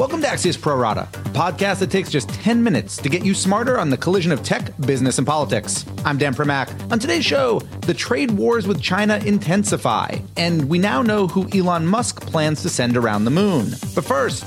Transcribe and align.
Welcome 0.00 0.22
to 0.22 0.28
Axios 0.28 0.58
Pro 0.58 0.76
Rata, 0.76 1.02
a 1.12 1.28
podcast 1.28 1.80
that 1.80 1.90
takes 1.90 2.08
just 2.08 2.30
10 2.30 2.62
minutes 2.62 2.96
to 2.96 3.10
get 3.10 3.22
you 3.22 3.34
smarter 3.34 3.78
on 3.78 3.90
the 3.90 3.98
collision 3.98 4.32
of 4.32 4.42
tech, 4.42 4.74
business, 4.80 5.18
and 5.18 5.26
politics. 5.26 5.84
I'm 6.06 6.16
Dan 6.16 6.32
Primack. 6.32 6.90
On 6.90 6.98
today's 6.98 7.22
show, 7.22 7.60
the 7.82 7.92
trade 7.92 8.30
wars 8.30 8.66
with 8.66 8.80
China 8.80 9.18
intensify, 9.26 10.16
and 10.38 10.70
we 10.70 10.78
now 10.78 11.02
know 11.02 11.26
who 11.26 11.46
Elon 11.52 11.86
Musk 11.86 12.22
plans 12.22 12.62
to 12.62 12.70
send 12.70 12.96
around 12.96 13.26
the 13.26 13.30
moon. 13.30 13.72
But 13.94 14.06
first, 14.06 14.46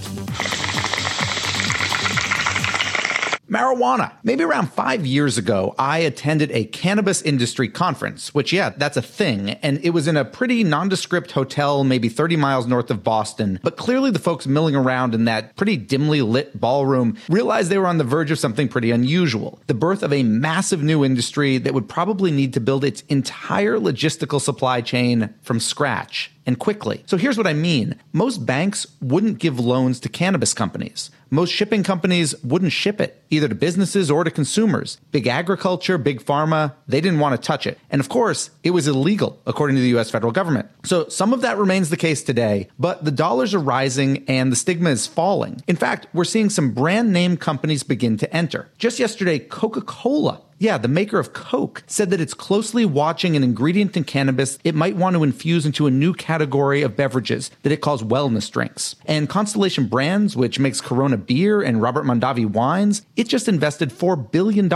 Marijuana. 3.54 4.14
Maybe 4.24 4.44
around 4.44 4.74
five 4.74 5.06
years 5.06 5.38
ago, 5.38 5.76
I 5.78 6.00
attended 6.00 6.52
a 6.52 6.66
cannabis 6.66 7.22
industry 7.22 7.70
conference, 7.70 8.34
which, 8.34 8.52
yeah, 8.52 8.70
that's 8.70 8.98
a 8.98 9.02
thing. 9.02 9.52
And 9.52 9.80
it 9.84 9.92
was 9.92 10.08
in 10.08 10.18
a 10.18 10.26
pretty 10.26 10.64
nondescript 10.64 11.32
hotel, 11.32 11.84
maybe 11.84 12.10
30 12.10 12.36
miles 12.36 12.66
north 12.66 12.90
of 12.90 13.04
Boston. 13.04 13.60
But 13.62 13.78
clearly, 13.78 14.10
the 14.10 14.20
folks 14.20 14.48
milling 14.48 14.76
around 14.76 15.14
in 15.14 15.26
that 15.26 15.56
pretty 15.56 15.78
dimly 15.78 16.22
lit 16.22 16.60
ballroom 16.60 17.18
realized 17.30 17.70
they 17.70 17.78
were 17.78 17.88
on 17.88 18.00
the 18.00 18.04
verge 18.04 18.32
of 18.32 18.40
something 18.40 18.68
pretty 18.68 18.92
unusual 18.92 19.60
the 19.68 19.74
birth 19.74 20.04
of 20.04 20.12
a 20.12 20.24
massive 20.24 20.84
new 20.84 21.06
industry 21.06 21.58
that 21.58 21.74
would 21.74 21.88
probably 21.88 22.32
need 22.32 22.54
to 22.54 22.60
build 22.60 22.84
its 22.84 23.02
entire 23.10 23.78
logistical 23.78 24.42
supply 24.42 24.82
chain 24.82 25.34
from 25.42 25.60
scratch 25.60 26.33
and 26.46 26.60
quickly. 26.60 27.04
So 27.06 27.18
here's 27.18 27.38
what 27.38 27.48
I 27.48 27.54
mean 27.54 27.96
most 28.12 28.46
banks 28.46 28.88
wouldn't 29.02 29.40
give 29.40 29.60
loans 29.60 30.00
to 30.02 30.10
cannabis 30.10 30.54
companies. 30.54 31.10
Most 31.30 31.50
shipping 31.50 31.82
companies 31.82 32.36
wouldn't 32.44 32.74
ship 32.74 33.02
it, 33.02 33.24
either 33.32 33.48
to 33.48 33.56
businesses 33.56 34.12
or 34.12 34.24
to 34.24 34.30
consumers. 34.30 35.00
Big 35.12 35.26
agriculture, 35.26 35.98
big 35.98 36.24
pharma, 36.24 36.74
they 36.88 37.02
didn't 37.02 37.20
want 37.20 37.36
to 37.36 37.44
touch 37.44 37.66
it. 37.66 37.80
And 37.90 38.00
of 38.00 38.08
course, 38.08 38.52
it 38.64 38.70
was 38.70 38.88
illegal, 38.88 39.42
according 39.48 39.76
to 39.78 39.82
the 39.82 39.98
US 39.98 40.12
federal 40.12 40.32
government. 40.32 40.70
So 40.84 41.08
some 41.10 41.34
of 41.34 41.42
that 41.42 41.58
remains 41.58 41.90
the 41.90 41.98
case 41.98 42.22
today, 42.22 42.70
but 42.78 43.04
the 43.04 43.12
dollars 43.12 43.56
are 43.56 43.60
rising 43.60 44.24
and 44.28 44.52
the 44.52 44.56
stigma 44.56 44.92
is 44.92 45.08
falling. 45.08 45.64
In 45.66 45.76
fact, 45.76 46.06
we're 46.14 46.24
seeing 46.24 46.52
some 46.52 46.72
brand 46.72 47.12
name 47.12 47.36
companies 47.36 47.82
begin 47.82 48.16
to 48.18 48.32
enter. 48.32 48.70
Just 48.78 49.00
yesterday, 49.00 49.40
Coca 49.40 49.82
Cola 49.82 50.42
yeah, 50.64 50.78
the 50.78 50.88
maker 50.88 51.20
of 51.20 51.34
Coke 51.34 51.84
said 51.88 52.10
that 52.12 52.22
it's 52.22 52.34
closely 52.34 52.86
watching 52.86 53.36
an 53.36 53.44
ingredient 53.44 53.98
in 53.98 54.06
cannabis 54.06 54.58
it 54.64 54.74
might 54.74 54.96
want 54.96 55.14
to 55.14 55.24
infuse 55.24 55.66
into 55.66 55.88
a 55.88 55.92
new 55.92 56.14
category 56.14 56.84
of 56.84 56.96
beverages 56.96 57.52
that 57.64 57.74
it 57.74 57.82
calls 57.82 58.02
wellness 58.02 58.50
drinks. 58.50 58.96
And 59.06 59.28
Constellation 59.28 59.88
Brands, 59.88 60.38
which 60.38 60.60
makes 60.60 60.80
Corona 60.80 61.18
beer 61.18 61.62
and 61.62 61.82
Robert 61.82 62.06
Mondavi 62.06 62.46
wines, 62.46 63.06
it 63.18 63.28
just 63.28 63.50
invested 63.50 63.90
$4 63.90 64.32
billion 64.32 64.72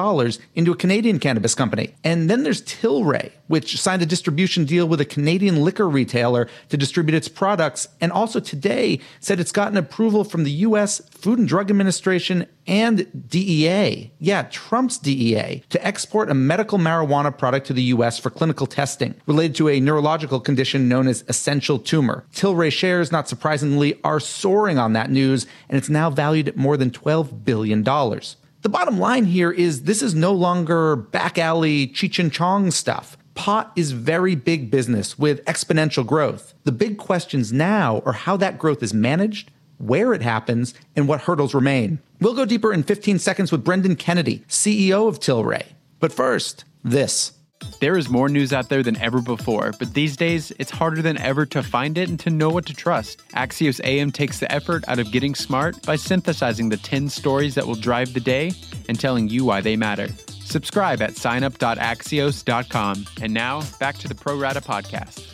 into 0.55 0.73
a 0.73 0.75
Canadian 0.75 1.19
cannabis 1.19 1.55
company. 1.55 1.95
And 2.03 2.29
then 2.29 2.43
there's 2.43 2.61
Tilray, 2.63 3.31
which 3.47 3.79
signed 3.79 4.01
a 4.01 4.05
distribution 4.05 4.65
deal 4.65 4.89
with 4.89 4.99
a 4.99 5.05
Canadian 5.05 5.63
liquor 5.63 5.87
retailer 5.87 6.49
to 6.67 6.75
distribute 6.75 7.15
its 7.15 7.29
products, 7.29 7.87
and 8.01 8.11
also 8.11 8.41
today 8.41 8.99
said 9.21 9.39
it's 9.39 9.53
gotten 9.53 9.77
approval 9.77 10.25
from 10.25 10.43
the 10.43 10.51
U.S. 10.51 10.99
Food 11.11 11.39
and 11.39 11.47
Drug 11.47 11.69
Administration 11.69 12.45
and 12.67 13.29
DEA, 13.29 14.11
yeah, 14.19 14.43
Trump's 14.43 14.97
DEA, 14.97 15.63
to 15.69 15.85
export 15.85 16.29
a 16.29 16.33
medical 16.33 16.77
marijuana 16.77 17.35
product 17.35 17.67
to 17.67 17.73
the 17.73 17.83
US 17.83 18.19
for 18.19 18.29
clinical 18.29 18.67
testing 18.67 19.15
related 19.25 19.55
to 19.55 19.69
a 19.69 19.79
neurological 19.79 20.39
condition 20.39 20.89
known 20.89 21.07
as 21.07 21.23
essential 21.27 21.79
tremor. 21.79 22.25
Tilray 22.33 22.71
shares, 22.71 23.11
not 23.11 23.27
surprisingly, 23.27 23.99
are 24.03 24.19
soaring 24.19 24.77
on 24.77 24.93
that 24.93 25.09
news, 25.09 25.47
and 25.69 25.77
it's 25.77 25.89
now 25.89 26.09
valued 26.09 26.47
at 26.49 26.57
more 26.57 26.77
than 26.77 26.91
$12 26.91 27.43
billion. 27.43 27.83
The 27.83 28.69
bottom 28.69 28.99
line 28.99 29.25
here 29.25 29.51
is 29.51 29.83
this 29.83 30.01
is 30.01 30.13
no 30.13 30.33
longer 30.33 30.95
back 30.95 31.37
alley 31.37 31.87
Cheech 31.87 32.19
and 32.19 32.33
Chong 32.33 32.71
stuff. 32.71 33.17
Pot 33.35 33.71
is 33.75 33.91
very 33.91 34.33
big 34.33 34.71
business 34.71 35.17
with 35.17 35.45
exponential 35.45 36.05
growth. 36.05 36.55
The 36.63 36.71
big 36.71 36.97
questions 36.97 37.53
now 37.53 38.01
are 38.03 38.13
how 38.13 38.35
that 38.37 38.57
growth 38.57 38.81
is 38.81 38.95
managed 38.95 39.51
where 39.77 40.13
it 40.13 40.21
happens, 40.21 40.73
and 40.95 41.07
what 41.07 41.21
hurdles 41.21 41.53
remain. 41.53 41.99
We'll 42.19 42.33
go 42.33 42.45
deeper 42.45 42.73
in 42.73 42.83
15 42.83 43.19
seconds 43.19 43.51
with 43.51 43.63
Brendan 43.63 43.95
Kennedy, 43.95 44.43
CEO 44.47 45.07
of 45.07 45.19
Tilray. 45.19 45.65
But 45.99 46.13
first, 46.13 46.65
this. 46.83 47.33
There 47.79 47.97
is 47.97 48.09
more 48.09 48.29
news 48.29 48.53
out 48.53 48.69
there 48.69 48.83
than 48.83 48.97
ever 48.97 49.21
before, 49.21 49.71
but 49.79 49.93
these 49.93 50.15
days 50.15 50.51
it's 50.59 50.71
harder 50.71 51.01
than 51.01 51.17
ever 51.17 51.45
to 51.47 51.63
find 51.63 51.97
it 51.97 52.09
and 52.09 52.19
to 52.21 52.29
know 52.29 52.49
what 52.49 52.65
to 52.67 52.73
trust. 52.73 53.27
Axios 53.29 53.83
AM 53.83 54.11
takes 54.11 54.39
the 54.39 54.51
effort 54.51 54.83
out 54.87 54.99
of 54.99 55.11
getting 55.11 55.35
smart 55.35 55.81
by 55.83 55.95
synthesizing 55.95 56.69
the 56.69 56.77
10 56.77 57.09
stories 57.09 57.55
that 57.55 57.65
will 57.65 57.75
drive 57.75 58.13
the 58.13 58.19
day 58.19 58.51
and 58.87 58.99
telling 58.99 59.27
you 59.27 59.45
why 59.45 59.61
they 59.61 59.75
matter. 59.75 60.07
Subscribe 60.43 61.01
at 61.01 61.11
signup.axios.com. 61.11 63.05
And 63.21 63.33
now, 63.33 63.63
back 63.79 63.97
to 63.97 64.07
the 64.07 64.15
Pro 64.15 64.39
Rata 64.39 64.61
podcast. 64.61 65.26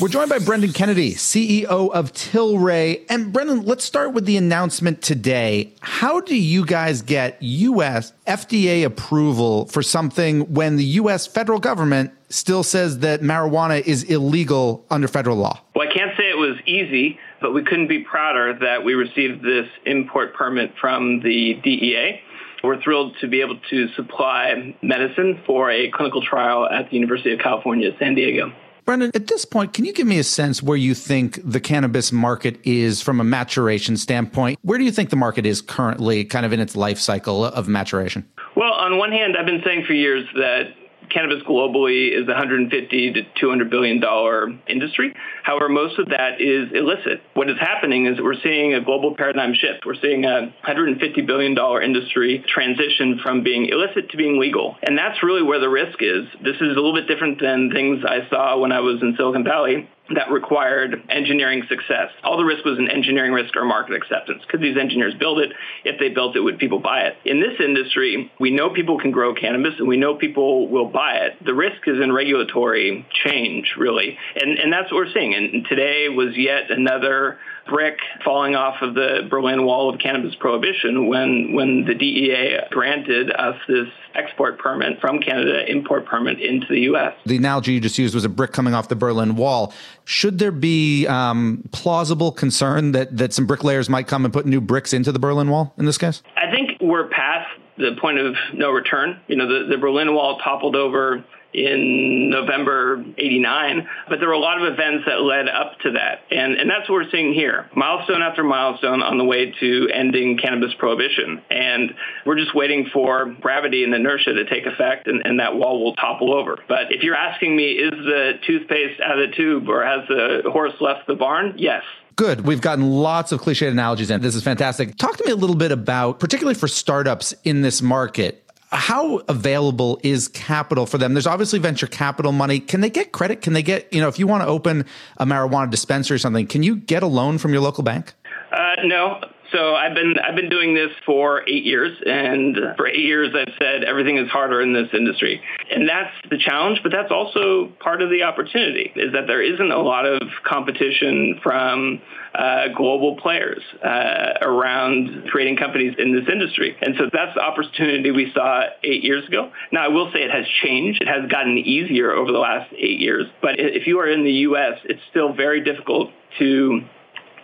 We're 0.00 0.06
joined 0.06 0.30
by 0.30 0.38
Brendan 0.38 0.72
Kennedy, 0.72 1.14
CEO 1.14 1.90
of 1.90 2.12
Tilray. 2.12 3.04
And 3.10 3.32
Brendan, 3.32 3.64
let's 3.64 3.84
start 3.84 4.12
with 4.12 4.26
the 4.26 4.36
announcement 4.36 5.02
today. 5.02 5.74
How 5.80 6.20
do 6.20 6.36
you 6.36 6.64
guys 6.64 7.02
get 7.02 7.36
US 7.42 8.12
FDA 8.24 8.84
approval 8.84 9.66
for 9.66 9.82
something 9.82 10.54
when 10.54 10.76
the 10.76 10.84
US 10.84 11.26
federal 11.26 11.58
government 11.58 12.12
still 12.28 12.62
says 12.62 13.00
that 13.00 13.22
marijuana 13.22 13.80
is 13.80 14.04
illegal 14.04 14.86
under 14.88 15.08
federal 15.08 15.36
law? 15.36 15.60
Well, 15.74 15.88
I 15.88 15.92
can't 15.92 16.16
say 16.16 16.30
it 16.30 16.38
was 16.38 16.58
easy, 16.64 17.18
but 17.40 17.52
we 17.52 17.64
couldn't 17.64 17.88
be 17.88 18.04
prouder 18.04 18.56
that 18.60 18.84
we 18.84 18.94
received 18.94 19.42
this 19.42 19.66
import 19.84 20.32
permit 20.32 20.74
from 20.80 21.22
the 21.24 21.54
DEA. 21.64 22.20
We're 22.62 22.80
thrilled 22.80 23.16
to 23.20 23.26
be 23.26 23.40
able 23.40 23.58
to 23.70 23.88
supply 23.96 24.76
medicine 24.80 25.40
for 25.44 25.72
a 25.72 25.90
clinical 25.90 26.22
trial 26.22 26.68
at 26.68 26.88
the 26.88 26.94
University 26.94 27.32
of 27.32 27.40
California, 27.40 27.90
San 27.98 28.14
Diego. 28.14 28.52
Brendan, 28.88 29.10
at 29.12 29.26
this 29.26 29.44
point, 29.44 29.74
can 29.74 29.84
you 29.84 29.92
give 29.92 30.06
me 30.06 30.18
a 30.18 30.24
sense 30.24 30.62
where 30.62 30.74
you 30.74 30.94
think 30.94 31.38
the 31.44 31.60
cannabis 31.60 32.10
market 32.10 32.58
is 32.64 33.02
from 33.02 33.20
a 33.20 33.24
maturation 33.24 33.98
standpoint? 33.98 34.58
Where 34.62 34.78
do 34.78 34.84
you 34.84 34.90
think 34.90 35.10
the 35.10 35.16
market 35.16 35.44
is 35.44 35.60
currently, 35.60 36.24
kind 36.24 36.46
of 36.46 36.54
in 36.54 36.58
its 36.58 36.74
life 36.74 36.98
cycle 36.98 37.44
of 37.44 37.68
maturation? 37.68 38.26
Well, 38.56 38.72
on 38.72 38.96
one 38.96 39.12
hand, 39.12 39.36
I've 39.38 39.44
been 39.44 39.60
saying 39.62 39.84
for 39.84 39.92
years 39.92 40.26
that 40.36 40.72
cannabis 41.10 41.42
globally 41.44 42.12
is 42.12 42.24
a 42.24 42.32
150 42.32 43.12
to 43.12 43.22
200 43.40 43.70
billion 43.70 44.00
dollar 44.00 44.48
industry. 44.68 45.14
However, 45.42 45.68
most 45.68 45.98
of 45.98 46.08
that 46.08 46.40
is 46.40 46.70
illicit. 46.74 47.22
What 47.34 47.50
is 47.50 47.56
happening 47.58 48.06
is 48.06 48.20
we're 48.20 48.40
seeing 48.42 48.74
a 48.74 48.80
global 48.80 49.14
paradigm 49.16 49.54
shift. 49.54 49.84
We're 49.86 50.00
seeing 50.00 50.24
a 50.24 50.52
150 50.64 51.22
billion 51.22 51.54
dollar 51.54 51.82
industry 51.82 52.44
transition 52.48 53.20
from 53.22 53.42
being 53.42 53.68
illicit 53.68 54.10
to 54.10 54.16
being 54.16 54.38
legal. 54.38 54.76
And 54.82 54.96
that's 54.96 55.22
really 55.22 55.42
where 55.42 55.60
the 55.60 55.68
risk 55.68 55.98
is. 56.00 56.26
This 56.42 56.56
is 56.56 56.76
a 56.76 56.80
little 56.80 56.94
bit 56.94 57.08
different 57.08 57.40
than 57.40 57.70
things 57.70 58.04
I 58.04 58.28
saw 58.30 58.58
when 58.58 58.72
I 58.72 58.80
was 58.80 59.02
in 59.02 59.14
Silicon 59.16 59.44
Valley 59.44 59.88
that 60.14 60.30
required 60.30 61.02
engineering 61.08 61.64
success. 61.68 62.10
All 62.24 62.36
the 62.36 62.44
risk 62.44 62.64
was 62.64 62.78
an 62.78 62.90
engineering 62.90 63.32
risk 63.32 63.56
or 63.56 63.64
market 63.64 63.94
acceptance. 63.94 64.42
Could 64.48 64.60
these 64.60 64.76
engineers 64.76 65.14
build 65.14 65.38
it? 65.38 65.52
If 65.84 65.98
they 65.98 66.08
built 66.08 66.36
it, 66.36 66.40
would 66.40 66.58
people 66.58 66.78
buy 66.78 67.02
it? 67.02 67.16
In 67.24 67.40
this 67.40 67.60
industry, 67.60 68.30
we 68.40 68.50
know 68.50 68.70
people 68.70 68.98
can 68.98 69.10
grow 69.10 69.34
cannabis 69.34 69.74
and 69.78 69.86
we 69.86 69.96
know 69.96 70.14
people 70.14 70.68
will 70.68 70.88
buy 70.88 71.16
it. 71.16 71.44
The 71.44 71.54
risk 71.54 71.86
is 71.86 72.00
in 72.02 72.12
regulatory 72.12 73.06
change, 73.24 73.74
really. 73.76 74.16
And, 74.34 74.58
and 74.58 74.72
that's 74.72 74.90
what 74.90 75.06
we're 75.06 75.12
seeing. 75.12 75.34
And 75.34 75.66
today 75.68 76.08
was 76.08 76.36
yet 76.36 76.70
another 76.70 77.38
brick 77.68 77.98
falling 78.24 78.54
off 78.54 78.76
of 78.82 78.94
the 78.94 79.26
Berlin 79.30 79.64
Wall 79.64 79.92
of 79.92 80.00
cannabis 80.00 80.34
prohibition 80.34 81.08
when, 81.08 81.52
when 81.52 81.84
the 81.84 81.94
DEA 81.94 82.60
granted 82.70 83.30
us 83.30 83.56
this 83.68 83.88
export 84.14 84.58
permit 84.58 85.00
from 85.00 85.20
Canada, 85.20 85.70
import 85.70 86.06
permit 86.06 86.40
into 86.40 86.66
the 86.68 86.80
U.S. 86.80 87.14
The 87.26 87.36
analogy 87.36 87.74
you 87.74 87.80
just 87.80 87.98
used 87.98 88.14
was 88.14 88.24
a 88.24 88.28
brick 88.28 88.52
coming 88.52 88.74
off 88.74 88.88
the 88.88 88.96
Berlin 88.96 89.36
Wall. 89.36 89.72
Should 90.04 90.38
there 90.38 90.52
be 90.52 91.06
um, 91.06 91.62
plausible 91.72 92.32
concern 92.32 92.92
that, 92.92 93.16
that 93.16 93.32
some 93.32 93.46
bricklayers 93.46 93.88
might 93.88 94.06
come 94.06 94.24
and 94.24 94.32
put 94.32 94.46
new 94.46 94.60
bricks 94.60 94.92
into 94.92 95.12
the 95.12 95.18
Berlin 95.18 95.48
Wall 95.48 95.74
in 95.78 95.84
this 95.84 95.98
case? 95.98 96.22
I 96.36 96.50
think 96.50 96.80
we're 96.80 97.08
past 97.08 97.48
the 97.76 97.96
point 98.00 98.18
of 98.18 98.34
no 98.54 98.70
return. 98.70 99.20
You 99.28 99.36
know, 99.36 99.46
the, 99.46 99.68
the 99.68 99.78
Berlin 99.78 100.14
Wall 100.14 100.38
toppled 100.38 100.74
over 100.74 101.24
in 101.52 102.28
November 102.30 103.02
89, 103.16 103.88
but 104.08 104.18
there 104.18 104.28
were 104.28 104.34
a 104.34 104.38
lot 104.38 104.60
of 104.60 104.72
events 104.72 105.04
that 105.06 105.22
led 105.22 105.48
up 105.48 105.78
to 105.80 105.92
that. 105.92 106.20
And, 106.30 106.54
and 106.54 106.68
that's 106.68 106.88
what 106.88 106.96
we're 106.96 107.10
seeing 107.10 107.32
here. 107.32 107.70
Milestone 107.74 108.22
after 108.22 108.44
milestone 108.44 109.02
on 109.02 109.18
the 109.18 109.24
way 109.24 109.54
to 109.58 109.88
ending 109.92 110.38
cannabis 110.38 110.74
prohibition. 110.78 111.40
And 111.50 111.94
we're 112.26 112.38
just 112.38 112.54
waiting 112.54 112.88
for 112.92 113.34
gravity 113.40 113.82
and 113.82 113.94
inertia 113.94 114.34
to 114.34 114.44
take 114.44 114.66
effect 114.66 115.06
and, 115.06 115.22
and 115.24 115.40
that 115.40 115.56
wall 115.56 115.82
will 115.82 115.94
topple 115.94 116.34
over. 116.34 116.58
But 116.68 116.90
if 116.92 117.02
you're 117.02 117.16
asking 117.16 117.56
me, 117.56 117.72
is 117.72 117.92
the 117.92 118.32
toothpaste 118.46 119.00
out 119.00 119.18
of 119.18 119.30
the 119.30 119.36
tube 119.36 119.68
or 119.68 119.84
has 119.84 120.06
the 120.08 120.50
horse 120.50 120.74
left 120.80 121.06
the 121.06 121.14
barn? 121.14 121.54
Yes. 121.56 121.82
Good. 122.18 122.40
We've 122.40 122.60
gotten 122.60 122.90
lots 122.90 123.30
of 123.30 123.40
cliched 123.40 123.70
analogies 123.70 124.10
in. 124.10 124.20
This 124.20 124.34
is 124.34 124.42
fantastic. 124.42 124.96
Talk 124.96 125.16
to 125.18 125.24
me 125.24 125.30
a 125.30 125.36
little 125.36 125.54
bit 125.54 125.70
about, 125.70 126.18
particularly 126.18 126.58
for 126.58 126.66
startups 126.66 127.32
in 127.44 127.62
this 127.62 127.80
market, 127.80 128.44
how 128.70 129.18
available 129.28 129.98
is 130.02 130.28
capital 130.28 130.84
for 130.86 130.98
them? 130.98 131.14
There's 131.14 131.26
obviously 131.26 131.58
venture 131.58 131.86
capital 131.86 132.32
money. 132.32 132.60
Can 132.60 132.80
they 132.80 132.90
get 132.90 133.12
credit? 133.12 133.40
Can 133.40 133.54
they 133.54 133.62
get, 133.62 133.92
you 133.92 134.00
know, 134.00 134.08
if 134.08 134.18
you 134.18 134.26
want 134.26 134.42
to 134.42 134.48
open 134.48 134.84
a 135.16 135.24
marijuana 135.24 135.70
dispensary 135.70 136.16
or 136.16 136.18
something, 136.18 136.46
can 136.46 136.62
you 136.62 136.76
get 136.76 137.02
a 137.02 137.06
loan 137.06 137.38
from 137.38 137.52
your 137.52 137.62
local 137.62 137.82
bank? 137.82 138.12
Uh, 138.52 138.74
no. 138.84 139.20
So 139.52 139.74
I've 139.74 139.94
been 139.94 140.14
I've 140.18 140.36
been 140.36 140.50
doing 140.50 140.74
this 140.74 140.90
for 141.06 141.42
eight 141.48 141.64
years, 141.64 141.96
and 142.04 142.56
for 142.76 142.86
eight 142.86 142.98
years 142.98 143.34
I've 143.34 143.54
said 143.58 143.82
everything 143.82 144.18
is 144.18 144.28
harder 144.28 144.60
in 144.60 144.74
this 144.74 144.88
industry, 144.92 145.40
and 145.70 145.88
that's 145.88 146.14
the 146.28 146.38
challenge. 146.38 146.80
But 146.82 146.92
that's 146.92 147.10
also 147.10 147.72
part 147.80 148.02
of 148.02 148.10
the 148.10 148.24
opportunity 148.24 148.92
is 148.94 149.12
that 149.12 149.26
there 149.26 149.42
isn't 149.42 149.70
a 149.70 149.80
lot 149.80 150.04
of 150.04 150.20
competition 150.44 151.40
from 151.42 152.02
uh, 152.34 152.68
global 152.76 153.16
players 153.16 153.62
uh, 153.82 154.34
around 154.42 155.28
creating 155.30 155.56
companies 155.56 155.94
in 155.98 156.14
this 156.14 156.28
industry, 156.30 156.76
and 156.82 156.94
so 156.98 157.08
that's 157.10 157.34
the 157.34 157.40
opportunity 157.40 158.10
we 158.10 158.30
saw 158.34 158.64
eight 158.84 159.02
years 159.02 159.26
ago. 159.26 159.50
Now 159.72 159.84
I 159.84 159.88
will 159.88 160.10
say 160.12 160.20
it 160.20 160.30
has 160.30 160.44
changed; 160.62 161.00
it 161.00 161.08
has 161.08 161.30
gotten 161.30 161.56
easier 161.56 162.12
over 162.12 162.32
the 162.32 162.38
last 162.38 162.70
eight 162.76 163.00
years. 163.00 163.24
But 163.40 163.58
if 163.58 163.86
you 163.86 164.00
are 164.00 164.08
in 164.08 164.24
the 164.24 164.44
U.S., 164.48 164.78
it's 164.84 165.00
still 165.10 165.32
very 165.32 165.64
difficult 165.64 166.10
to 166.38 166.82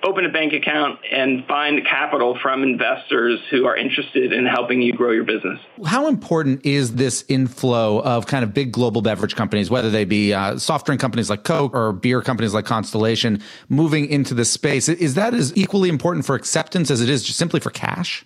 open 0.04 0.24
a 0.24 0.28
bank 0.28 0.52
account 0.52 1.00
and 1.10 1.44
find 1.46 1.84
capital 1.84 2.38
from 2.40 2.62
investors 2.62 3.40
who 3.50 3.66
are 3.66 3.76
interested 3.76 4.32
in 4.32 4.44
helping 4.46 4.82
you 4.82 4.92
grow 4.92 5.10
your 5.10 5.24
business. 5.24 5.58
How 5.86 6.06
important 6.06 6.64
is 6.64 6.96
this 6.96 7.24
inflow 7.28 8.02
of 8.02 8.26
kind 8.26 8.44
of 8.44 8.52
big 8.52 8.70
global 8.70 9.02
beverage 9.02 9.34
companies, 9.34 9.70
whether 9.70 9.90
they 9.90 10.04
be 10.04 10.32
uh, 10.32 10.58
soft 10.58 10.86
drink 10.86 11.00
companies 11.00 11.30
like 11.30 11.44
Coke 11.44 11.74
or 11.74 11.92
beer 11.92 12.20
companies 12.20 12.52
like 12.54 12.66
Constellation, 12.66 13.42
moving 13.68 14.06
into 14.06 14.34
this 14.34 14.50
space? 14.50 14.88
Is 14.88 15.14
that 15.14 15.34
as 15.34 15.56
equally 15.56 15.88
important 15.88 16.26
for 16.26 16.34
acceptance 16.34 16.90
as 16.90 17.00
it 17.00 17.08
is 17.08 17.22
just 17.22 17.38
simply 17.38 17.60
for 17.60 17.70
cash? 17.70 18.24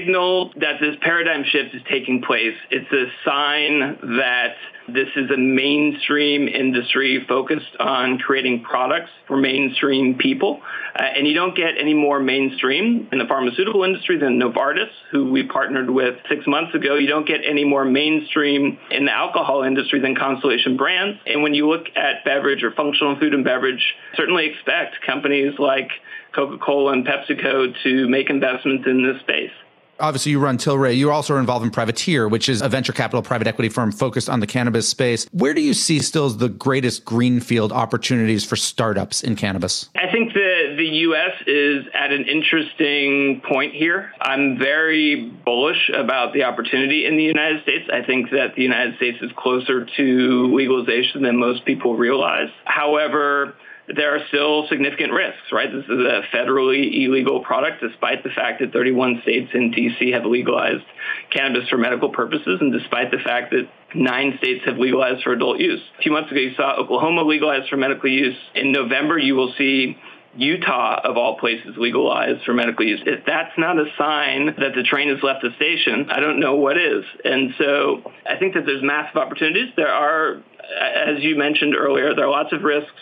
Signal 0.00 0.52
that 0.60 0.80
this 0.80 0.96
paradigm 1.00 1.44
shift 1.44 1.74
is 1.74 1.82
taking 1.90 2.22
place. 2.22 2.54
It's 2.70 2.90
a 2.92 3.06
sign 3.24 3.98
that 4.18 4.54
this 4.88 5.08
is 5.14 5.30
a 5.30 5.36
mainstream 5.36 6.48
industry 6.48 7.24
focused 7.28 7.76
on 7.78 8.18
creating 8.18 8.62
products 8.62 9.10
for 9.26 9.36
mainstream 9.36 10.16
people. 10.16 10.60
Uh, 10.98 11.02
and 11.02 11.26
you 11.26 11.34
don't 11.34 11.56
get 11.56 11.74
any 11.78 11.94
more 11.94 12.18
mainstream 12.18 13.08
in 13.12 13.18
the 13.18 13.26
pharmaceutical 13.26 13.84
industry 13.84 14.18
than 14.18 14.40
Novartis, 14.40 14.90
who 15.12 15.30
we 15.30 15.46
partnered 15.46 15.90
with 15.90 16.16
six 16.28 16.46
months 16.46 16.74
ago. 16.74 16.96
You 16.96 17.06
don't 17.06 17.26
get 17.26 17.40
any 17.46 17.64
more 17.64 17.84
mainstream 17.84 18.78
in 18.90 19.04
the 19.04 19.12
alcohol 19.12 19.62
industry 19.62 20.00
than 20.00 20.16
Constellation 20.16 20.76
Brands. 20.76 21.18
And 21.26 21.42
when 21.42 21.54
you 21.54 21.68
look 21.68 21.86
at 21.94 22.24
beverage 22.24 22.62
or 22.62 22.72
functional 22.72 23.18
food 23.18 23.34
and 23.34 23.44
beverage, 23.44 23.94
certainly 24.16 24.46
expect 24.46 24.96
companies 25.06 25.54
like 25.58 25.90
Coca-Cola 26.34 26.92
and 26.92 27.06
PepsiCo 27.06 27.74
to 27.84 28.08
make 28.08 28.30
investments 28.30 28.84
in 28.86 29.04
this 29.04 29.20
space. 29.20 29.52
Obviously, 30.00 30.32
you 30.32 30.40
run 30.40 30.58
Tilray. 30.58 30.96
You're 30.96 31.12
also 31.12 31.36
involved 31.36 31.64
in 31.64 31.70
Privateer, 31.70 32.28
which 32.28 32.48
is 32.48 32.62
a 32.62 32.68
venture 32.68 32.92
capital 32.92 33.22
private 33.22 33.46
equity 33.46 33.68
firm 33.68 33.92
focused 33.92 34.28
on 34.28 34.40
the 34.40 34.46
cannabis 34.46 34.88
space. 34.88 35.26
Where 35.32 35.54
do 35.54 35.60
you 35.60 35.74
see 35.74 35.98
still 35.98 36.28
the 36.30 36.48
greatest 36.48 37.04
greenfield 37.04 37.72
opportunities 37.72 38.44
for 38.44 38.56
startups 38.56 39.22
in 39.22 39.36
cannabis? 39.36 39.90
I 39.94 40.10
think 40.10 40.32
the, 40.32 40.74
the 40.76 40.86
U.S. 40.86 41.32
is 41.46 41.86
at 41.94 42.12
an 42.12 42.26
interesting 42.26 43.42
point 43.46 43.74
here. 43.74 44.12
I'm 44.20 44.58
very 44.58 45.30
bullish 45.44 45.90
about 45.94 46.32
the 46.32 46.44
opportunity 46.44 47.06
in 47.06 47.16
the 47.16 47.24
United 47.24 47.62
States. 47.62 47.88
I 47.92 48.04
think 48.04 48.30
that 48.30 48.54
the 48.56 48.62
United 48.62 48.96
States 48.96 49.18
is 49.20 49.30
closer 49.36 49.86
to 49.96 50.54
legalization 50.54 51.22
than 51.22 51.36
most 51.36 51.64
people 51.64 51.96
realize. 51.96 52.48
However, 52.64 53.54
there 53.96 54.14
are 54.14 54.20
still 54.28 54.66
significant 54.68 55.12
risks, 55.12 55.52
right? 55.52 55.70
This 55.72 55.84
is 55.84 55.90
a 55.90 56.22
federally 56.34 57.04
illegal 57.04 57.40
product, 57.40 57.80
despite 57.80 58.22
the 58.22 58.30
fact 58.30 58.60
that 58.60 58.72
31 58.72 59.20
states 59.22 59.50
in 59.54 59.70
D.C. 59.70 60.12
have 60.12 60.24
legalized 60.24 60.84
cannabis 61.30 61.68
for 61.68 61.78
medical 61.78 62.10
purposes, 62.10 62.58
and 62.60 62.72
despite 62.72 63.10
the 63.10 63.18
fact 63.18 63.50
that 63.50 63.68
nine 63.94 64.34
states 64.38 64.64
have 64.66 64.78
legalized 64.78 65.22
for 65.22 65.32
adult 65.32 65.58
use. 65.58 65.80
A 65.98 66.02
few 66.02 66.12
months 66.12 66.30
ago, 66.30 66.40
you 66.40 66.54
saw 66.54 66.76
Oklahoma 66.76 67.22
legalized 67.22 67.68
for 67.68 67.76
medical 67.76 68.08
use. 68.08 68.36
In 68.54 68.72
November, 68.72 69.18
you 69.18 69.34
will 69.34 69.52
see 69.58 69.96
Utah, 70.36 71.00
of 71.02 71.16
all 71.16 71.38
places, 71.38 71.76
legalized 71.76 72.44
for 72.44 72.54
medical 72.54 72.86
use. 72.86 73.00
If 73.04 73.24
that's 73.26 73.52
not 73.58 73.78
a 73.78 73.86
sign 73.98 74.46
that 74.58 74.74
the 74.76 74.84
train 74.84 75.08
has 75.08 75.22
left 75.22 75.42
the 75.42 75.50
station, 75.56 76.08
I 76.10 76.20
don't 76.20 76.38
know 76.38 76.54
what 76.54 76.78
is. 76.78 77.04
And 77.24 77.52
so 77.58 78.12
I 78.28 78.38
think 78.38 78.54
that 78.54 78.64
there's 78.64 78.82
massive 78.82 79.16
opportunities. 79.16 79.72
There 79.76 79.92
are, 79.92 80.40
as 80.80 81.20
you 81.22 81.36
mentioned 81.36 81.74
earlier, 81.74 82.14
there 82.14 82.26
are 82.26 82.30
lots 82.30 82.52
of 82.52 82.62
risks 82.62 82.92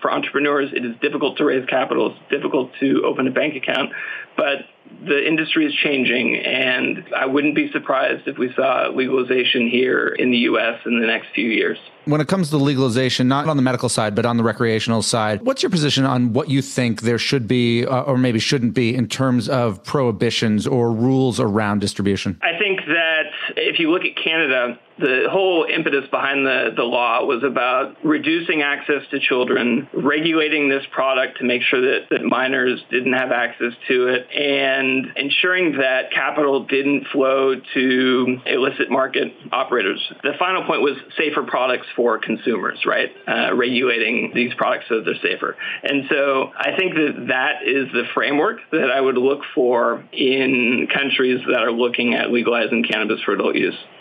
for 0.00 0.12
entrepreneurs, 0.12 0.70
it 0.72 0.84
is 0.84 0.96
difficult 1.00 1.38
to 1.38 1.44
raise 1.44 1.66
capital. 1.66 2.12
It's 2.12 2.30
difficult 2.30 2.72
to 2.80 3.02
open 3.04 3.26
a 3.26 3.30
bank 3.30 3.56
account. 3.56 3.92
But 4.36 4.66
the 5.04 5.26
industry 5.26 5.66
is 5.66 5.74
changing, 5.74 6.36
and 6.36 7.04
I 7.16 7.26
wouldn't 7.26 7.54
be 7.54 7.70
surprised 7.72 8.26
if 8.26 8.38
we 8.38 8.52
saw 8.54 8.88
legalization 8.88 9.68
here 9.68 10.08
in 10.08 10.30
the 10.30 10.38
U.S. 10.38 10.80
in 10.86 11.00
the 11.00 11.06
next 11.06 11.28
few 11.34 11.48
years. 11.50 11.78
When 12.04 12.20
it 12.20 12.28
comes 12.28 12.50
to 12.50 12.56
legalization, 12.56 13.28
not 13.28 13.48
on 13.48 13.56
the 13.56 13.62
medical 13.62 13.88
side, 13.88 14.14
but 14.14 14.24
on 14.24 14.36
the 14.36 14.42
recreational 14.42 15.02
side, 15.02 15.42
what's 15.42 15.62
your 15.62 15.70
position 15.70 16.04
on 16.04 16.32
what 16.32 16.48
you 16.48 16.62
think 16.62 17.02
there 17.02 17.18
should 17.18 17.46
be 17.46 17.84
uh, 17.84 18.02
or 18.02 18.16
maybe 18.16 18.38
shouldn't 18.38 18.74
be 18.74 18.94
in 18.94 19.08
terms 19.08 19.48
of 19.48 19.84
prohibitions 19.84 20.66
or 20.66 20.92
rules 20.92 21.38
around 21.38 21.80
distribution? 21.80 22.38
I 22.42 22.56
think 22.58 22.80
that 22.86 23.24
if 23.56 23.78
you 23.78 23.90
look 23.90 24.04
at 24.04 24.16
Canada, 24.22 24.78
the 24.98 25.28
whole 25.30 25.64
impetus 25.64 26.08
behind 26.10 26.44
the, 26.44 26.70
the 26.74 26.82
law 26.82 27.24
was 27.24 27.42
about 27.44 27.96
reducing 28.04 28.62
access 28.62 29.02
to 29.10 29.20
children, 29.20 29.88
regulating 29.92 30.68
this 30.68 30.84
product 30.90 31.38
to 31.38 31.44
make 31.44 31.62
sure 31.62 31.80
that, 31.80 32.08
that 32.10 32.22
minors 32.22 32.80
didn't 32.90 33.12
have 33.12 33.30
access 33.30 33.72
to 33.86 34.08
it, 34.08 34.26
and 34.34 35.06
ensuring 35.16 35.78
that 35.78 36.10
capital 36.12 36.64
didn't 36.64 37.06
flow 37.12 37.54
to 37.74 38.40
illicit 38.46 38.90
market 38.90 39.32
operators. 39.52 40.00
The 40.22 40.32
final 40.38 40.64
point 40.64 40.82
was 40.82 40.96
safer 41.16 41.44
products 41.44 41.86
for 41.94 42.18
consumers, 42.18 42.80
right? 42.84 43.10
Uh, 43.26 43.54
regulating 43.54 44.32
these 44.34 44.52
products 44.54 44.86
so 44.88 45.00
they're 45.02 45.14
safer. 45.22 45.56
And 45.82 46.04
so 46.10 46.50
I 46.56 46.76
think 46.76 46.94
that 46.94 47.26
that 47.28 47.62
is 47.64 47.86
the 47.92 48.04
framework 48.14 48.58
that 48.72 48.90
I 48.90 49.00
would 49.00 49.16
look 49.16 49.42
for 49.54 50.04
in 50.12 50.88
countries 50.92 51.40
that 51.46 51.60
are 51.60 51.72
looking 51.72 52.14
at 52.14 52.30
legalizing 52.30 52.84
cannabis 52.84 53.20
for 53.22 53.36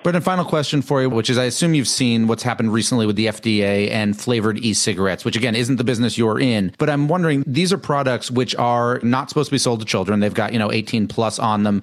Brendan, 0.04 0.24
final 0.24 0.46
question 0.46 0.82
for 0.82 1.02
you, 1.02 1.10
which 1.10 1.30
is 1.30 1.38
I 1.38 1.46
assume 1.46 1.74
you've 1.74 1.88
seen 1.88 2.28
what's 2.28 2.44
happened 2.44 2.72
recently 2.72 3.06
with 3.06 3.16
the 3.16 3.26
FDA 3.28 3.90
and 3.90 4.20
flavored 4.20 4.58
e 4.60 4.74
cigarettes, 4.74 5.26
which 5.26 5.36
again 5.36 5.56
isn't 5.56 5.76
the 5.76 5.84
business 5.84 6.18
you're 6.18 6.40
in. 6.40 6.74
But 6.78 6.90
I'm 6.90 7.08
wondering, 7.08 7.44
these 7.46 7.74
are 7.74 7.78
products 7.78 8.32
which 8.32 8.56
are 8.56 9.00
not 9.04 9.30
supposed 9.30 9.50
to 9.50 9.54
be 9.54 9.58
sold 9.58 9.80
to 9.82 9.86
children. 9.86 10.20
They've 10.20 10.34
got, 10.34 10.54
you 10.54 10.60
know, 10.60 10.72
18 10.72 11.08
plus 11.08 11.40
on 11.40 11.64
them 11.64 11.82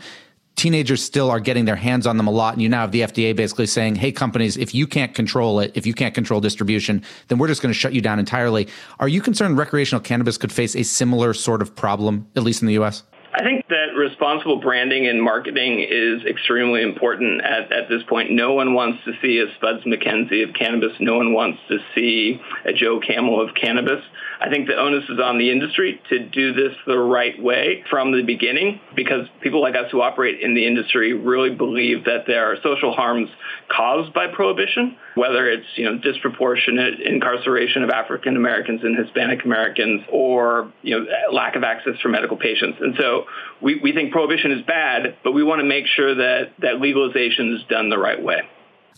teenagers 0.57 1.03
still 1.03 1.31
are 1.31 1.41
getting 1.41 1.65
their 1.65 1.77
hands 1.77 2.07
on 2.07 2.17
them 2.17 2.27
a 2.27 2.31
lot. 2.31 2.55
And 2.55 2.63
you 2.63 2.69
now 2.69 2.83
have 2.83 2.93
the 2.93 3.01
FDA 3.01 3.35
basically 3.35 3.67
saying, 3.67 3.97
hey, 3.97 4.13
companies, 4.13 4.57
if 4.57 4.75
you 4.75 4.87
can't 4.87 5.15
control 5.15 5.61
it, 5.61 5.73
if 5.75 5.87
you 5.87 5.95
can't 5.95 6.15
control 6.15 6.41
distribution, 6.41 7.03
then 7.29 7.39
we're 7.39 7.49
just 7.49 7.63
going 7.63 7.73
to 7.73 7.79
shut 7.79 7.93
you 7.93 8.01
down 8.01 8.19
entirely. 8.19 8.69
Are 9.01 9.09
you 9.09 9.21
concerned 9.21 9.59
recreational 9.59 10.01
cannabis 10.01 10.39
could 10.39 10.53
face 10.53 10.77
a 10.77 10.83
similar 10.85 11.35
sort 11.35 11.63
of 11.63 11.75
problem, 11.75 12.29
at 12.37 12.43
least 12.43 12.63
in 12.63 12.69
the 12.69 12.75
US? 12.75 13.03
I 13.37 13.43
think 13.43 13.67
that 13.69 13.97
responsible 13.97 14.61
branding 14.61 15.09
and 15.09 15.21
marketing 15.21 15.81
is 15.81 16.25
extremely 16.25 16.83
important 16.83 17.43
at, 17.43 17.73
at 17.73 17.89
this 17.89 18.03
point. 18.09 18.31
No 18.31 18.55
one 18.55 18.75
wants 18.75 19.03
to 19.07 19.13
see 19.21 19.41
a 19.41 19.53
Spuds 19.57 19.85
MacKenzie 19.85 20.49
of 20.49 20.55
cannabis. 20.55 20.93
No 21.01 21.17
one 21.17 21.33
wants 21.33 21.59
to 21.69 21.79
see 21.97 22.41
a 22.65 22.73
Joe 22.73 23.01
Camel 23.01 23.41
of 23.43 23.53
cannabis. 23.57 24.05
I 24.41 24.51
think 24.51 24.69
the 24.69 24.77
onus 24.77 25.05
is 25.09 25.19
on 25.19 25.39
the 25.39 25.51
industry 25.51 26.01
to 26.11 26.29
do 26.29 26.53
this 26.53 26.77
the 26.87 26.99
right 26.99 27.41
way 27.43 27.83
from 27.91 28.13
the 28.13 28.23
beginning 28.23 28.81
because 28.95 29.27
people 29.41 29.61
like 29.61 29.75
us 29.75 29.91
who 29.91 30.01
operate 30.01 30.41
in 30.41 30.55
the 30.55 30.67
industry 30.67 31.13
really 31.13 31.51
believe 31.51 32.05
that 32.05 32.27
there 32.27 32.53
are 32.53 32.57
social 32.63 32.93
harms 32.93 33.31
caused 33.69 34.13
by 34.13 34.29
prohibition, 34.29 34.97
whether 35.17 35.49
it's, 35.49 35.67
you 35.77 35.85
know, 35.85 35.99
disproportionate 35.99 37.01
incarceration 37.01 37.83
of 37.83 37.91
African 37.91 38.37
Americans 38.37 38.83
and 38.85 38.97
Hispanic 38.97 39.45
Americans 39.45 40.03
or, 40.13 40.73
you 40.83 40.99
know, 40.99 41.07
lack 41.33 41.57
of 41.57 41.65
access 41.65 41.99
for 42.01 42.09
medical 42.09 42.37
patients. 42.37 42.79
And 42.81 42.95
so 42.99 43.24
we, 43.61 43.77
we 43.77 43.93
think 43.93 44.13
prohibition 44.13 44.53
is 44.53 44.63
bad, 44.63 45.17
but 45.25 45.33
we 45.33 45.43
want 45.43 45.61
to 45.61 45.65
make 45.65 45.87
sure 45.87 46.15
that, 46.15 46.53
that 46.61 46.81
legalization 46.81 47.55
is 47.55 47.65
done 47.69 47.89
the 47.89 47.99
right 47.99 48.23
way. 48.23 48.43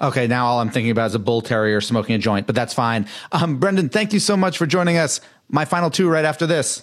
Okay, 0.00 0.26
now 0.26 0.46
all 0.46 0.60
I'm 0.60 0.70
thinking 0.70 0.90
about 0.90 1.06
is 1.06 1.14
a 1.14 1.18
bull 1.18 1.40
terrier 1.40 1.80
smoking 1.80 2.14
a 2.14 2.18
joint, 2.18 2.46
but 2.46 2.54
that's 2.54 2.74
fine. 2.74 3.06
Um, 3.32 3.58
Brendan, 3.58 3.88
thank 3.88 4.12
you 4.12 4.20
so 4.20 4.36
much 4.36 4.58
for 4.58 4.66
joining 4.66 4.98
us. 4.98 5.20
My 5.48 5.64
final 5.64 5.90
two 5.90 6.08
right 6.08 6.24
after 6.24 6.46
this. 6.46 6.82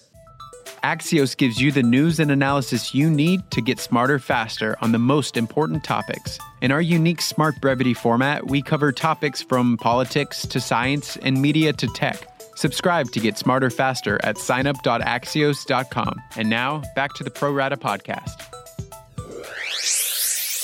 Axios 0.84 1.38
gives 1.38 1.62
you 1.62 1.72
the 1.72 1.84
news 1.84 2.20
and 2.20 2.30
analysis 2.30 2.94
you 2.94 3.10
need 3.10 3.50
to 3.52 3.62
get 3.62 3.80
smarter 3.80 4.20
faster 4.20 4.76
on 4.82 4.92
the 4.92 5.00
most 5.00 5.38
important 5.38 5.84
topics. 5.84 6.38
In 6.62 6.72
our 6.72 6.82
unique 6.82 7.22
Smart 7.22 7.56
Brevity 7.62 7.94
format, 7.94 8.48
we 8.48 8.62
cover 8.62 8.92
topics 8.92 9.42
from 9.42 9.78
politics 9.78 10.46
to 10.48 10.60
science 10.60 11.16
and 11.18 11.42
media 11.42 11.72
to 11.72 11.88
tech. 11.88 12.33
Subscribe 12.56 13.12
to 13.12 13.20
get 13.20 13.38
smarter 13.38 13.70
faster 13.70 14.20
at 14.24 14.36
signup.axios.com. 14.36 16.22
And 16.36 16.50
now, 16.50 16.84
back 16.96 17.14
to 17.16 17.24
the 17.24 17.32
Pro 17.32 17.52
Rata 17.52 17.78
podcast. 17.78 18.53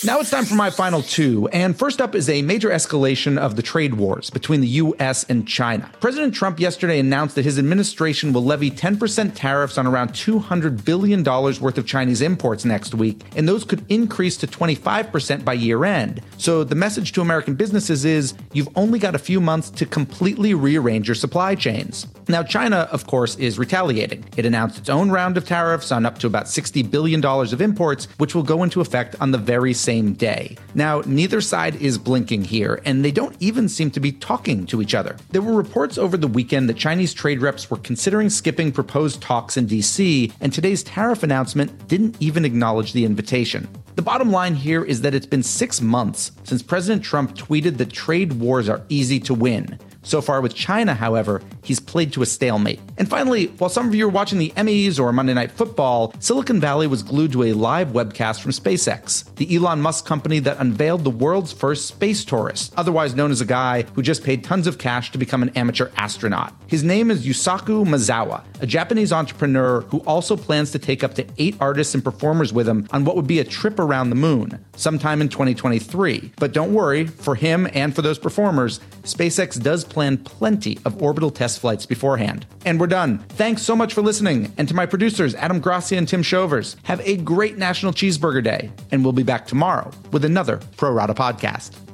Now 0.01 0.22
it's 0.22 0.29
time 0.29 0.46
for 0.46 0.56
my 0.56 0.70
final 0.70 1.01
two. 1.01 1.50
And 1.50 1.77
first 1.77 2.00
up 2.00 2.15
is 2.15 2.29
a 2.29 2.41
major 2.41 2.70
escalation 2.70 3.38
of 3.38 3.58
the 3.58 3.62
trade 3.62 3.96
wars 3.96 4.29
between 4.29 4.62
the 4.62 4.68
US 4.68 5.25
and 5.25 5.46
China. 5.46 5.91
President 6.00 6.34
Trump 6.34 6.58
yesterday 6.58 7.00
announced 7.00 7.36
that 7.36 7.44
his 7.44 7.60
administration 7.60 8.32
will 8.32 8.46
levy 8.46 8.72
10% 8.72 9.34
tariffs 9.36 9.77
on 9.77 9.86
around 9.86 10.12
$200 10.12 10.86
billion 10.86 11.22
worth 11.22 11.77
of 11.77 11.86
Chinese 11.86 12.22
imports 12.22 12.63
next 12.63 12.96
week, 12.96 13.25
and 13.36 13.46
those 13.46 13.65
could 13.65 13.84
increase 13.89 14.38
to 14.38 14.48
25% 14.48 15.44
by 15.44 15.51
year 15.51 15.84
end. 15.84 16.22
So 16.38 16.63
the 16.63 16.75
message 16.75 17.12
to 17.13 17.22
American 17.22 17.56
businesses 17.56 18.06
is 18.06 18.36
you've 18.53 18.70
only 18.77 19.00
got 19.00 19.15
a 19.15 19.20
few 19.20 19.41
months 19.41 19.70
to 19.72 19.86
completely 19.86 20.53
rearrange 20.53 21.10
your 21.10 21.15
supply 21.15 21.56
chains. 21.56 22.08
Now, 22.29 22.44
China, 22.44 22.88
of 22.91 23.06
course, 23.08 23.36
is 23.38 23.60
retaliating. 23.60 24.24
It 24.38 24.46
announced 24.46 24.77
its 24.77 24.88
own 24.88 25.10
round 25.10 25.36
of 25.36 25.46
tariffs 25.46 25.91
on 25.91 26.06
up 26.06 26.20
to 26.20 26.27
about 26.27 26.46
$60 26.46 26.89
billion 26.89 27.25
of 27.25 27.60
imports, 27.60 28.06
which 28.18 28.34
will 28.34 28.44
go 28.44 28.63
into 28.63 28.82
effect 28.82 29.15
on 29.20 29.32
the 29.32 29.38
very 29.39 29.74
same 29.74 29.88
same 29.89 30.13
day. 30.13 30.55
Now, 30.75 31.01
neither 31.08 31.41
side 31.41 31.75
is 31.77 31.98
blinking 31.98 32.43
here, 32.43 32.79
and 32.86 33.03
they 33.03 33.10
don't 33.12 33.36
even 33.39 33.67
seem 33.67 33.89
to 33.91 34.00
be 34.00 34.12
talking 34.12 34.67
to 34.67 34.84
each 34.84 34.93
other. 34.93 35.17
There 35.31 35.41
were 35.41 35.55
reports 35.55 35.98
over 35.98 36.15
the 36.15 36.27
weekend 36.27 36.69
that 36.69 36.77
Chinese 36.77 37.12
trade 37.12 37.41
reps 37.41 37.72
were 37.72 37.77
considering 37.77 38.29
skipping 38.29 38.72
proposed 38.72 39.19
talks 39.19 39.58
in 39.58 39.65
DC, 39.65 40.31
and 40.41 40.53
today's 40.53 40.84
tariff 40.84 41.24
announcement 41.24 41.88
didn't 41.88 42.15
even 42.19 42.46
acknowledge 42.46 42.93
the 42.93 43.03
invitation. 43.03 43.67
The 43.96 44.03
bottom 44.03 44.31
line 44.31 44.53
here 44.53 44.84
is 44.84 45.01
that 45.01 45.15
it's 45.15 45.25
been 45.25 45.41
six 45.41 45.81
months 45.81 46.34
since 46.43 46.62
President 46.62 47.03
Trump 47.03 47.36
tweeted 47.36 47.77
that 47.77 47.91
trade 47.91 48.34
wars 48.34 48.69
are 48.69 48.84
easy 48.89 49.19
to 49.22 49.34
win. 49.34 49.79
So 50.10 50.22
far 50.22 50.42
with 50.42 50.56
China, 50.56 50.96
however, 50.96 51.39
he's 51.62 51.80
played 51.80 52.13
to 52.13 52.24
a 52.24 52.25
stalemate. 52.25 52.80
And 52.98 53.08
finally, 53.08 53.46
while 53.60 53.70
some 53.70 53.88
of 53.88 53.94
you 53.94 54.08
are 54.08 54.10
watching 54.10 54.39
the 54.39 54.51
Emmys 54.58 55.00
or 55.00 55.13
Monday 55.13 55.36
Night 55.36 55.51
Football, 55.51 56.16
Silicon 56.18 56.60
Valley 56.60 56.88
was 56.88 57.04
glued 57.04 57.32
to 57.34 57.44
a 57.44 57.54
live 57.54 57.89
webcast 57.89 58.42
from 58.42 58.50
SpaceX, 58.50 59.32
the 59.36 59.56
Elon 59.56 59.84
Musk 59.84 60.08
company 60.08 60.39
that 60.39 60.58
unveiled 60.58 61.04
the 61.04 61.12
world's 61.12 61.54
first 61.54 61.86
space 61.86 62.25
tourist, 62.25 62.74
otherwise 62.75 63.13
known 63.13 63.30
as 63.30 63.39
a 63.39 63.46
guy 63.46 63.84
who 63.94 64.01
just 64.01 64.24
paid 64.24 64.44
tons 64.44 64.66
of 64.66 64.80
cash 64.80 65.12
to 65.12 65.20
become 65.20 65.44
an 65.44 65.50
amateur 65.50 65.92
astronaut. 65.96 66.56
His 66.66 66.84
name 66.84 67.12
is 67.12 67.28
Yusaku 67.28 67.86
Maezawa, 67.86 68.44
a 68.62 68.66
Japanese 68.66 69.13
entrepreneur 69.13 69.82
who 69.82 70.00
also 70.08 70.36
plans 70.36 70.72
to 70.72 70.80
take 70.80 71.04
up 71.04 71.13
to 71.13 71.28
eight 71.38 71.56
artists 71.60 71.94
and 71.94 72.04
performers 72.04 72.51
with 72.51 72.68
him 72.68 72.88
on 72.89 73.06
what 73.06 73.16
would 73.16 73.28
be 73.28 73.38
a 73.38 73.44
trip 73.44 73.78
around 73.78 74.10
the 74.10 74.16
moon 74.16 74.66
sometime 74.75 75.22
in 75.22 75.30
2023. 75.30 76.32
But 76.38 76.51
don't 76.51 76.74
worry, 76.74 77.06
for 77.06 77.36
him 77.36 77.68
and 77.75 77.96
for 77.96 78.01
those 78.01 78.18
performers, 78.18 78.80
SpaceX 79.04 79.62
does 79.62 79.84
plan 79.84 79.99
plenty 80.18 80.79
of 80.86 81.01
orbital 81.01 81.32
test 81.32 81.60
flights 81.60 81.86
beforehand. 81.86 82.46
And 82.65 82.79
we're 82.79 82.88
done. 82.88 83.20
Thanks 83.29 83.62
so 83.62 83.75
much 83.75 83.94
for 83.94 84.01
listening. 84.01 84.53
And 84.58 84.68
to 84.68 84.74
my 84.74 84.86
producers, 84.86 85.36
Adam 85.36 85.60
Grassi 85.60 85.98
and 85.98 86.08
Tim 86.08 86.24
Shovers, 86.24 86.75
have 86.84 87.01
a 87.01 87.18
great 87.18 87.58
National 87.58 87.91
Cheeseburger 87.91 88.44
Day. 88.44 88.72
And 88.91 89.03
we'll 89.03 89.13
be 89.13 89.24
back 89.24 89.48
tomorrow 89.48 89.91
with 90.12 90.25
another 90.25 90.58
Pro 90.77 90.91
Rata 90.91 91.13
podcast. 91.13 91.88